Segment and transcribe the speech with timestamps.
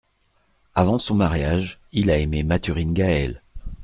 [0.73, 3.43] Avant son mariage, il a aimé Mathurine Gaël.